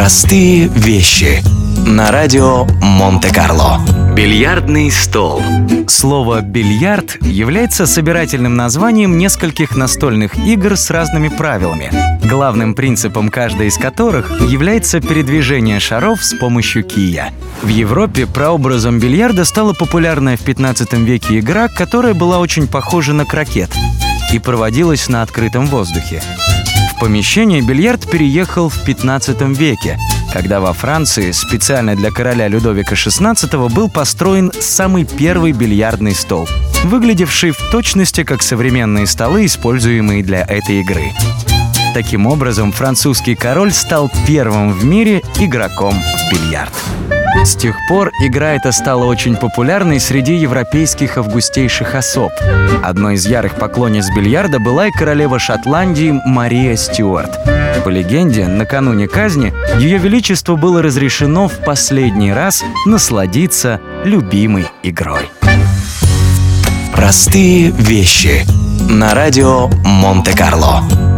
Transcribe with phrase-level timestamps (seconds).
[0.00, 1.42] Простые вещи.
[1.86, 3.80] На радио Монте-Карло.
[4.16, 5.42] Бильярдный стол.
[5.88, 11.92] Слово «бильярд» является собирательным названием нескольких настольных игр с разными правилами,
[12.26, 17.34] главным принципом каждой из которых является передвижение шаров с помощью кия.
[17.60, 23.26] В Европе прообразом бильярда стала популярная в 15 веке игра, которая была очень похожа на
[23.26, 23.70] крокет
[24.32, 26.22] и проводилась на открытом воздухе.
[27.00, 29.98] Помещение бильярд переехал в 15 веке,
[30.34, 36.46] когда во Франции специально для короля Людовика XVI был построен самый первый бильярдный стол,
[36.84, 41.12] выглядевший в точности как современные столы, используемые для этой игры.
[41.94, 46.74] Таким образом, французский король стал первым в мире игроком в бильярд.
[47.44, 52.32] С тех пор игра эта стала очень популярной среди европейских августейших особ.
[52.82, 57.38] Одной из ярых поклонниц бильярда была и королева Шотландии Мария Стюарт.
[57.84, 65.30] По легенде, накануне казни Ее Величеству было разрешено в последний раз насладиться любимой игрой.
[66.94, 68.44] Простые вещи.
[68.90, 71.09] На радио Монте-Карло.